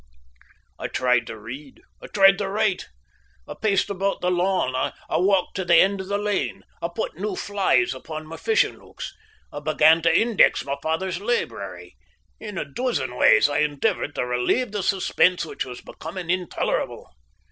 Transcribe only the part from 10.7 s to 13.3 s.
father's library in a dozen